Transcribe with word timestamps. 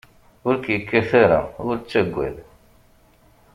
Ur 0.47 0.55
k-yekkat 0.63 1.09
ara, 1.23 1.39
ur 1.67 1.75
ttaggad. 1.77 2.35